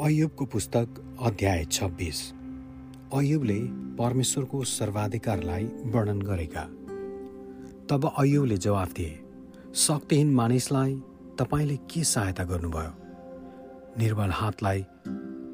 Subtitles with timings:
[0.00, 2.32] अयुबको पुस्तक अध्याय छब्बिस।
[3.14, 3.60] अयुबले
[3.96, 6.60] परमेश्वरको सर्वाधिकारलाई वर्णन गरेका।
[7.90, 9.20] तब अयुबले जवाफ दिए
[9.74, 11.02] शक्तिहीन मानिसलाई
[11.38, 12.94] तपाईँले के सहायता गर्नुभयो?
[13.98, 14.82] निर्बल हातलाई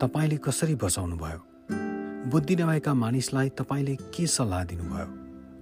[0.00, 1.40] तपाईँले कसरी बचाउनुभयो?
[2.30, 5.06] बुद्धि नभएका मानिसलाई तपाईँले के सल्लाह दिनुभयो?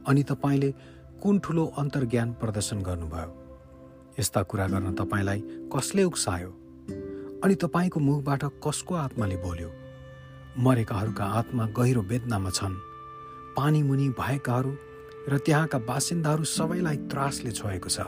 [0.09, 0.75] अनि तपाईँले
[1.23, 3.59] कुन ठुलो अन्तर्ज्ञान प्रदर्शन गर्नुभयो?
[4.21, 6.66] यस्ता कुरा गर्न तपाईँलाई कसले उक्सायो?
[7.47, 9.71] अनि तपाईँको मुखबाट कसको आत्माले बोल्यो?
[10.59, 12.75] मरेकाहरूका आत्मा गहिरो वेदनामा छन्।
[13.55, 14.73] पानी मुनि भएकाहरू
[15.31, 17.99] र त्यहाँका बासिन्दाहरू सबैलाई त्रासले छोएको छ।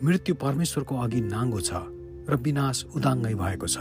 [0.00, 1.70] मृत्यु परमेश्वरको अघि नाङ्गो छ
[2.24, 3.76] र विनाश उदाङ्गै भएको छ।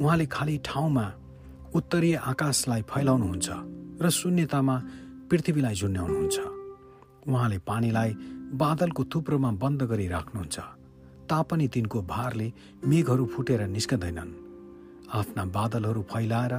[0.00, 1.06] उहाँले खाली ठाउँमा
[1.76, 3.48] उत्तरीय आकाशलाई फैलाउनुहुन्छ
[4.00, 4.76] र शून्यतामा
[5.28, 6.36] पृथ्वीलाई झुन्याउनुहुन्छ
[7.28, 8.10] उहाँले पानीलाई
[8.56, 10.56] बादलको थुप्रोमा बन्द गरी राख्नुहुन्छ
[11.24, 12.52] तापनि तिनको भारले
[12.84, 14.32] मेघहरू फुटेर निस्कँदैनन्।
[15.12, 16.54] आफ्ना बादलहरू फैलाएर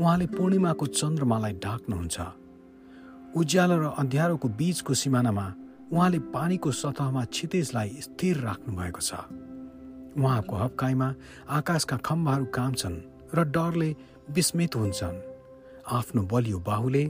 [0.00, 2.18] उहाँले पूर्णिमाको चन्द्रमालाई ढाक्नुहुन्छ।
[3.36, 5.46] उज्यालो र अँध्यारोको बीचको सिमानामा
[5.92, 9.10] उहाँले पानीको सतहमा क्षितिजलाई स्थिर राख्नु भएको छ।
[10.18, 11.08] उहाँको हप्काइमा
[11.48, 12.96] आकाशका खम्बाहरू काम्छन्
[13.34, 13.90] र डरले
[14.30, 15.16] विस्मित हुन्छन्।
[15.90, 17.04] आफ्नो बलियो बाहुले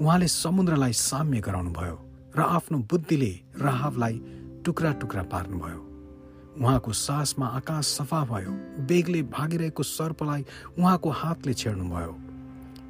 [0.00, 1.96] उहाँले समुद्रलाई साम्य गराउनुभयो
[2.36, 4.14] र आफ्नो बुद्धिले राहवलाई
[4.64, 5.93] टुक्रा टुक्रा पार्नुभयो।
[6.60, 8.50] उहाँको सासमा आकाश सफा भयो।
[8.86, 10.44] बेगले भागिरहेको सर्पलाई
[10.78, 12.18] उहाँको हातले छेड्नुभयो।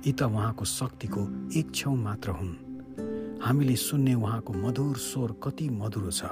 [0.07, 6.11] यी त उहाँको शक्तिको एक छेउ मात्र हुन्। हामीले सुन्ने उहाँको मधुर स्वर कति मधुरो
[6.11, 6.25] छ।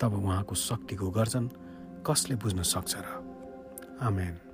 [0.00, 1.50] तब उहाँको शक्तिको गर्जन
[2.06, 3.06] कसले बुझ्न सक्छ र?
[4.00, 4.51] आमेन।